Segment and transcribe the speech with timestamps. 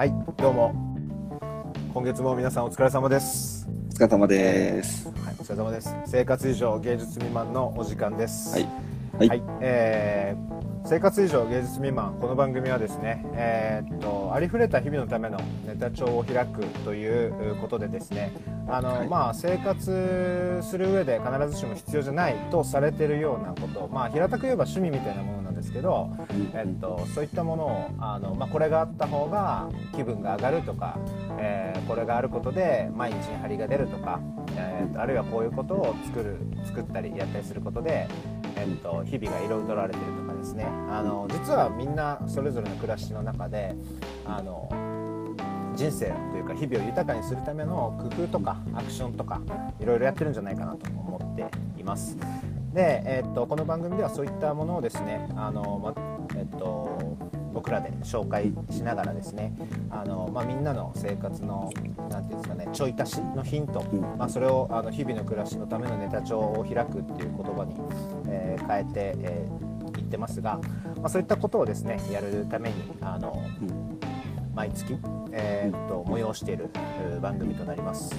[0.00, 0.72] はい、どうも。
[1.92, 3.68] 今月も皆さんお疲れ様です。
[3.90, 5.06] お疲れ様です。
[5.08, 5.94] はい、お疲れ様です。
[6.06, 8.54] 生活以上芸術未満のお時間です。
[8.54, 8.68] はい。
[9.18, 9.28] はい。
[9.28, 18.32] はい、えー生活以上芸術未満この番組はですね、えーっとありふれた日々のためのネタ帳を開くということでですね
[18.66, 26.10] あの、はいまあ生活する上で必ずしも必要じゃないとされているようなことまあ平たく言えば趣味みたいなものですけど、
[26.54, 30.98] えっと、そういったものをあの、まあ、これがあった方が気分が上がるとか、
[31.38, 34.20] えーこれがあることで毎日に張りが出るとか、
[34.56, 38.06] えーあるいはこういうことを作る作ったりやったりすることで、
[38.56, 40.66] えっと日々が彩られてるとかですね。
[40.88, 43.74] あの実はみんなそれぞれの暮らしの中で
[44.24, 44.68] あの
[45.74, 49.40] 人生というか日々を豊かにするための工夫とかアクションとか
[49.80, 52.16] いろいろやってるんじゃないかなと思っています。
[52.72, 55.94] で、えっとこの番組ではそういったものをですねあの、ま
[56.36, 57.18] えっと
[57.52, 59.52] 僕らで紹介しながらですね
[59.90, 61.70] あの、まあ、みんなの生活の
[62.08, 64.00] なんていうんですかねちょい足しのヒント、うん。
[64.16, 67.74] まあ、それをあの日々の暮らしのためのネタ帳を開くっていう言葉に、
[68.28, 70.60] えー変えて、えー言ってますが、
[70.96, 73.98] まあ、そういったことをですねやるためにあのうん。
[74.54, 74.96] 毎月、
[75.32, 78.14] えーっと催しているえー番組となります、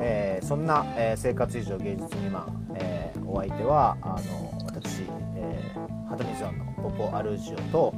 [0.00, 2.97] えーそんな、えー生活以上芸術未満、えー
[3.30, 5.02] お相手はあの私、
[5.36, 7.94] えー、肌水庵のポポアルージオと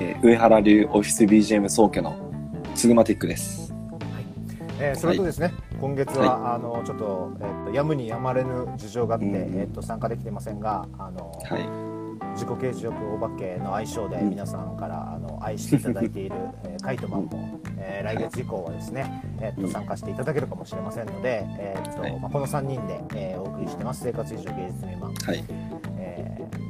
[0.00, 2.14] えー上原流オフィス BGM 総家の
[2.74, 3.72] ツグマティックです。
[4.78, 11.66] えーそれとですね、今月は、あのちょっと,、えーっとやむにやまれぬ事情があって、うんえーっと参加できてませんがあの、はい。
[12.34, 14.30] 自己啓示欲お化けの愛称でうん。
[14.30, 19.70] 皆さんからあの愛していただいている、えーカイトマンも、えー来月以降はですね、えーっとうん。
[19.70, 22.20] 参加していただけるかもしれませんので、えーっとはい。
[22.20, 24.02] まあ、この3人で、えーお送りしてます。
[24.04, 25.44] 生活以上芸術未満、はい。
[25.98, 26.66] えー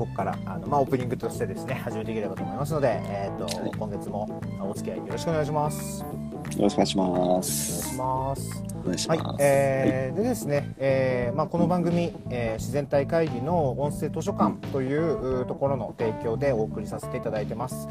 [0.00, 3.70] ここからあの、まあ、オープニングとしてですね始めていければと思いますので、えーっとはい。
[3.72, 6.02] 今月もお付き合いよろしくお願いします。
[6.40, 7.96] よろしくお願いしまお願いすし。
[7.96, 8.62] ます。
[9.08, 17.88] はいえーでですね、えーまあ、この番組、えー自然体会議の音声図書館といううところの提供でお送りさせていただいてます、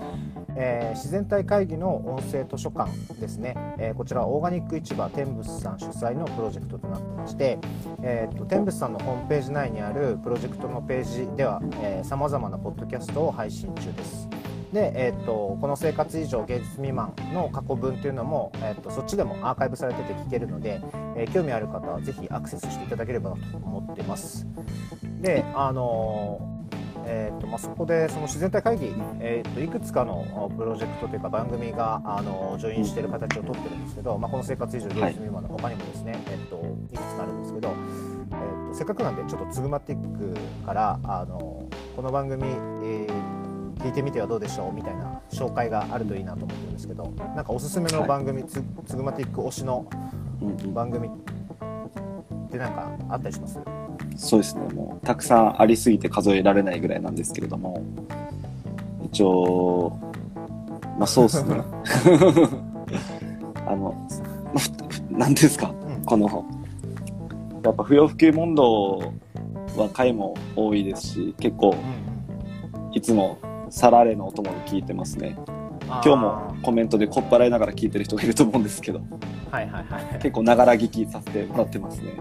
[0.56, 2.90] えー自然体会議の音声図書館
[3.20, 7.60] ですね、えーこちらはオーガニック市場天仏さん主催のプロジェクトとなってまして、
[8.02, 11.62] えーと天仏さんのホームページ内にあるプロジェクトのページでは
[12.04, 14.28] さまざまなポッドキャストを配信中です
[14.74, 20.82] で、えー、とこの生活以上芸術未満の過去文というのも、えー、とそっちでもアーカイブされてて聞けるので、
[21.18, 24.48] えー興味ある方はぜひアクセスしていただければなと思ってます。
[25.22, 26.60] であのー
[27.12, 42.79] えーとまあ、そこでその自然体会議、えー、といくつかのプロジェクトというか番組があのジョインしている形をとってるんですけど、まあ、この生活以上芸術未満の他にもですね、えー、といくつかあるんですけど、えー、とせっかくなんでちょっとツグマティックからあのこの番組、えー
[43.80, 49.86] 聞いてみてはどうでしょうみたいな紹介があるといいなと思ってるんですけどなんかおすすめの番組、つツグマティック推しの
[50.74, 51.12] 番組っ
[52.52, 53.60] てなんかあったりします？
[54.16, 54.68] そうですね。
[54.74, 57.82] もう、たくさんありすぎて数えられないぐらいなんですけれども、
[59.06, 59.98] 一応、
[60.98, 61.56] まあそうですね。
[63.66, 63.94] あの、
[64.54, 66.04] まあふふなんですか、うん。
[66.04, 66.46] この、
[67.64, 69.14] やっぱ不要不急問答
[69.78, 71.76] は回も多いですし、結構、
[72.92, 73.38] いつも
[73.70, 75.36] サラレのお供で聞いてますね。
[75.88, 79.02] 今日もコメントでこっぱらいながら聞いてる人がいると思うんですけど、
[79.50, 80.20] はいはいはい。
[80.20, 82.14] 結構ながら聞きさせてもらってますね。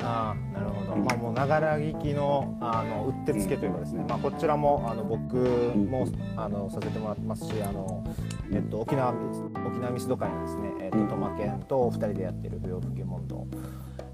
[0.00, 1.04] ああなるほど、うん。
[1.04, 6.40] まあもうながら聞きのあのうってつけというかですね、まあこちらもあの僕も、うん。
[6.40, 8.04] あのさせてもらってますしあの
[8.52, 10.70] えっと沖縄沖縄ミスド会のですね。
[10.82, 11.08] えっとうん。
[11.08, 13.46] トマケンと二人でやってる不要不急問答、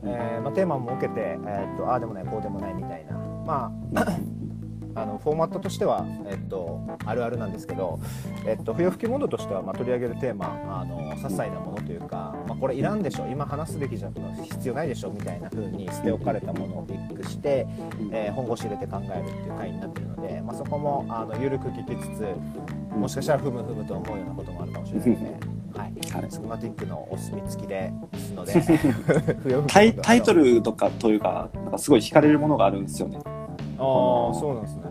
[0.04, 3.18] えーまあテーマも受けてえっとああでもないこうでもないみたいな。
[3.44, 4.16] まあ
[4.94, 7.98] あのフォーマットとしては、えっと、あるあるなんですけど、
[8.46, 14.10] えっと、不要不急モードとしては、まあ、取り上げるテーマあの些細なものというか、まあ、これいらんでしょ今話すべきじゃ
[14.42, 17.66] 必要ないでしょみたいな風に捨て置かれたものをピックして、
[18.10, 25.52] えー本腰入れて考えるっていう回になってるので、まあ、そこもあの緩く聞きつつもしかしたらふむふむと思うようなこともあるかもしれないので。
[25.72, 28.52] はい、はいスグマティックのお墨付きですので
[30.02, 33.18] タイトルとかというか、なんかすごい惹かれるものがあるんですよね。
[33.82, 34.82] ああそうなんですね。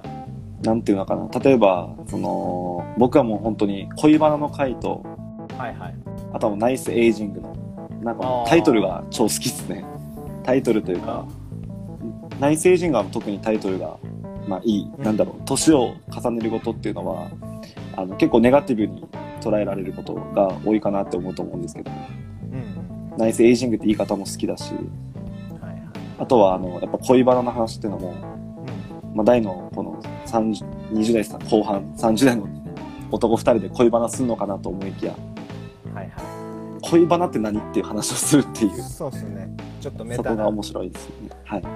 [0.64, 1.28] なんていうのかな。
[1.40, 5.04] 例えば、その、僕はもう本当に恋バナの回と、
[5.58, 5.96] はいはい。
[6.34, 7.56] あとはもうナイスエイジングの、
[8.04, 9.84] なんかタイトルが超好きですね。
[10.44, 11.26] タイトルというか、
[12.40, 13.98] ナイスエイジングは特にタイトルが、
[14.48, 17.30] まあいい、うんなんだろう、年を重ねることっていうのは、
[17.96, 19.06] あの結構ネガティブに
[19.42, 21.92] 捉えられることが多いかなって思うと思うんですけど、
[22.52, 23.18] うん。
[23.18, 25.84] ナイスエイジングって言い方も好きだし、はいはい。
[26.20, 28.31] あとはあの、やっぱ恋バナの話っていうのも、うん
[29.14, 32.48] まあ大のこの30 20代後半、30代の
[33.12, 35.14] 男2人で恋バナするのかなと思いきや、
[35.94, 36.14] はいはい。
[36.82, 39.50] 恋バナって何っていう話をするっていうそうですね。
[39.82, 40.36] ちょっとメそタな。
[40.38, 41.30] こが面白いですよね。
[41.44, 41.62] はい。
[41.62, 41.70] は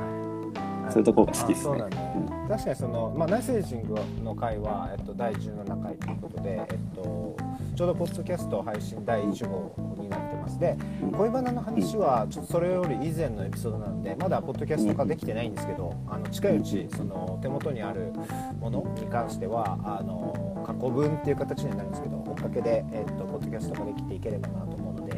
[0.90, 0.92] い。
[0.92, 1.74] そういうところが好きですね。
[1.74, 7.36] あそうなんだ確かにその、まあ、ナイスエイジングの回は、えっと、第17回ということで、えっと、
[7.76, 10.60] ちょうどポッドキャスト配信第1号になってます。
[10.60, 10.78] で
[11.18, 18.14] 恋バナの話はちょっとそれより以前のエピソードなのでまだポッドキャスト化できてないんですけどあの近いうちその手元にある
[18.60, 24.75] ものに関してはあの過去分っていう形になるんですけど追っかけで、えっと、ポッドキャスト化できていければなと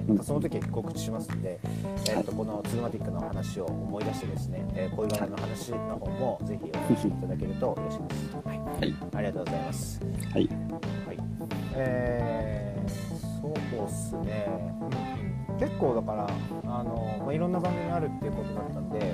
[0.07, 1.59] またその時告知しますんで、
[2.09, 8.37] えっと、このツーマティックの話を思い出してですね、えー恋バナの話の方もぜひお聞きいただけると嬉しいです。
[8.43, 10.01] はい、はいありがとうございます。
[10.33, 10.49] はい
[11.05, 11.17] はい。
[11.75, 14.47] えー、そうっすね。
[15.59, 16.27] 結構だから
[16.65, 19.13] あのまあいろんな番組あるっていうことだったんで、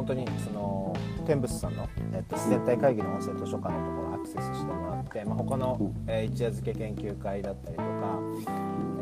[0.00, 8.18] 本当にその天仏さんの、えっと、自然体会議の音声図書館のところアクセスしてもらって、まあ、他の、えー一夜漬け研究会だったりとか、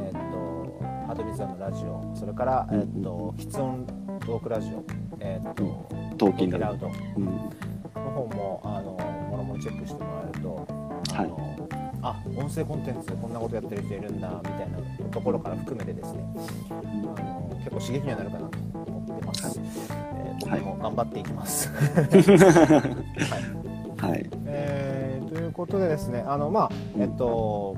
[0.05, 3.87] えっとハトミズアのラジオそれから、えっと喫音
[4.19, 4.85] トークラジオ、
[5.21, 6.59] えっとトーキング。
[6.59, 7.25] ラウドうん。
[7.25, 7.31] の
[7.95, 8.91] 方もあの
[9.31, 10.67] もろもろチェックしてもらえると
[11.15, 11.69] あの、
[12.03, 14.79] あ音声コンテンツでこんなことやってる人いるんだみたいな
[15.13, 16.25] ところから含めてですね
[16.71, 20.08] あの結構刺激にはなるかなと思ってます、えー
[20.41, 21.71] 僕も頑張っていきます、
[24.01, 24.11] はい。
[24.11, 24.31] はい。
[24.47, 27.77] えーということでですねあのまあえっと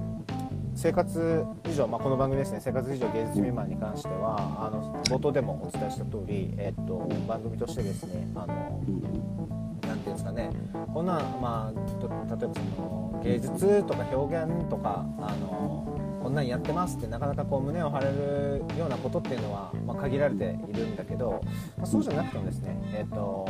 [0.77, 8.81] 生活以上、まあ、この番組ですね生活以上芸術未満に関してはあの冒頭でもお伝えした通り、えっと番組としてですねあの
[9.87, 10.51] なんていうんですかね
[10.95, 15.89] こんな、まあ、と例えばその芸術とか表現とかあの
[16.22, 21.43] こんなんやってますってなかなかこう胸を張れるようなことっていうのは、まあ、限られているんだけど、
[21.76, 23.49] まあ、そうじゃなくてもですねえっ、と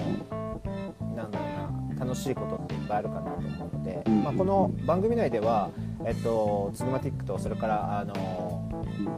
[1.17, 5.71] なんだろうな楽しいことっていっぱいあるかなと思うので、まあ、この番組内では、
[6.07, 8.69] えっと、ツグマティックとそれからあの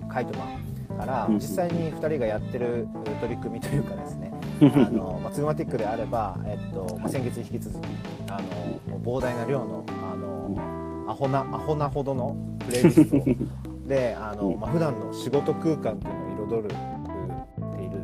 [0.09, 1.35] カイトマンからうん。
[1.35, 2.89] 実際に2人がやってる
[3.21, 4.33] 取り組みというかですね
[4.63, 7.89] あの、まあ、ツグマティックであれば、えっとまあ、先月に引き続き
[8.29, 8.41] あ
[8.91, 13.25] の膨大な量のあのアホなアホなほどのプレイリスト。
[13.89, 18.01] であの、まあ普段の仕事空間っていうのを彩るっている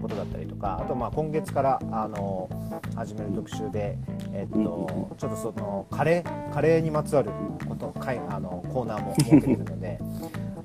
[0.00, 2.48] ことだったりとかあとまあ今月からあの
[2.94, 3.98] 始める特集で、
[4.32, 7.30] えっと、ちょっとそのカレーカレーにまつわる
[7.68, 10.00] ことかいあのコーナーも設けてるので。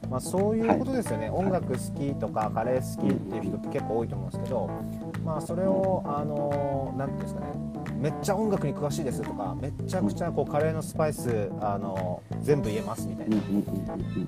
[0.09, 4.69] まあ、そういうことですよね、音楽好きとかカレー好きっていう人って結構多いと思うんですけど、
[5.25, 7.47] まあ、それをあのなんていうんですかね
[8.03, 13.37] めっちゃ音楽に詳しいですとかめっちゃくちゃこうカレーのスパイスあの全部言えますみたいな。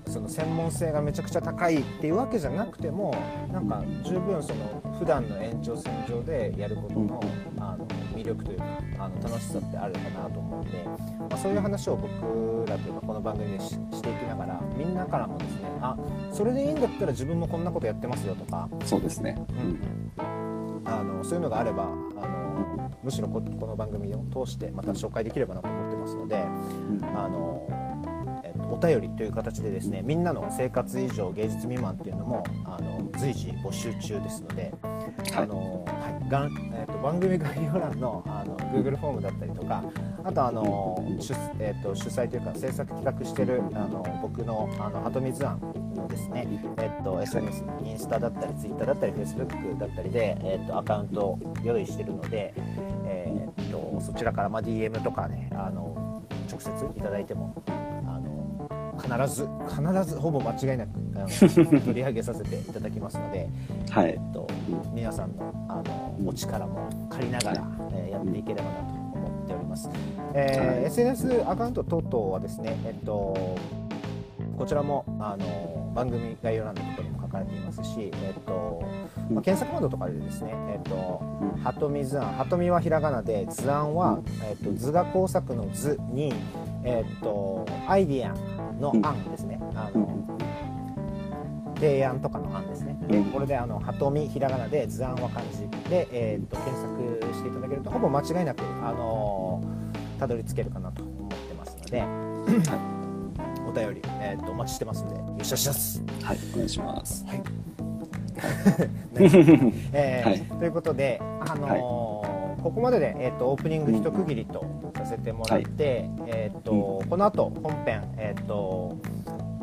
[0.07, 3.13] その専門性がめちゃくちゃ高いっていうわけじゃなくても
[3.51, 7.21] なんか十分その普段の延長線上でやることの
[7.57, 7.85] あの
[8.15, 8.65] 魅力というか
[8.97, 15.97] あの楽しさってあるかなと思うので、まあ、そういう話を僕らというかこの番組でししていきながらみんなからもですねあ
[16.31, 19.37] それでいいんだったら自分もこんなことやってますよとか、そうですね。
[20.17, 20.34] あの
[21.25, 21.87] そういうのがあればあ
[22.27, 26.45] のむしろここの番組を通してまた紹介できればなと思ってますので。
[27.15, 27.67] あの、
[28.43, 34.73] えっと、お便りという形でですねみんなの生活以上芸術未満っていうのもあの随時募集中ですので、
[35.35, 39.83] あのはいがんえっと、番組概要欄のあの Google フォームだったりとか
[40.25, 45.59] あとあの主,、えっと、主催というか制作企画してるあの僕のあの鳩水庵
[45.95, 52.55] のですね、えっと、SNS インスタだったり Twitter だったり Facebook だったりで、えっと、アカウントを用意してるので、
[53.05, 58.67] えっと、そちらから、まあ、DM とかねあの直接いただいてもあの
[58.99, 61.27] 必ず必ずほぼ間違いなくあの
[61.81, 63.47] 取り上げさせていただきますので、
[63.91, 64.09] はい。
[64.09, 64.47] えっと、
[64.91, 68.95] 皆さんのあのお力も借りながら、えーやっていければなと。
[68.95, 69.04] 思
[69.45, 69.89] っております、
[70.33, 70.83] えーはい。
[70.85, 73.57] SNS アカウント等々はですね、えっと、
[74.57, 78.83] こちらもあの番組概要欄のところにも書かれていますし、えっと
[79.29, 81.21] まあ、検索窓とかでですね、えっと、
[81.63, 86.33] はとみ図案、はとみはひらがなで、図案は、えっと、図画工作の図に、
[86.83, 88.33] えっと、アイディア
[88.79, 89.59] の案ですね。
[89.75, 90.25] あの
[91.75, 92.97] 提案とかの案ですね。
[93.07, 93.25] でうん。
[93.31, 97.14] これであのはとみひらがなで図案は漢字で、えっと検索
[97.45, 99.61] していただけるとほぼ間違いなくあの
[100.19, 102.03] たどり着けるかなと思ってますので、
[103.67, 106.01] お便り、えっとお待ちしてますのでよっしゃしゃす。
[106.23, 107.25] はい、お願いします。
[107.25, 107.43] はい。
[109.93, 110.41] えーはい。
[110.41, 112.35] ということで、あのー
[112.65, 118.97] ここまでで、えー、とオープニング一区切りとさせてもらって、えーとこの後本編、えーと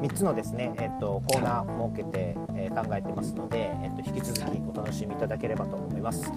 [0.02, 6.28] 3つのですね、えっと、コーナー設けて、えー、考えてますので、えっと、引き続きお楽しみいただければと思います、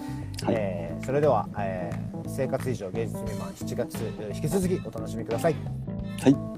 [0.43, 3.97] はい、えー、それでは、えー、生活以上芸術未満7月
[4.35, 5.55] 引き続きお楽しみください。
[6.21, 6.54] はい